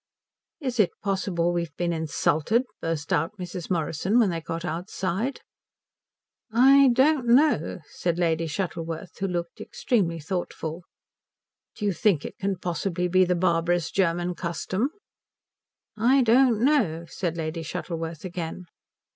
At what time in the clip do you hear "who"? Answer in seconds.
9.19-9.27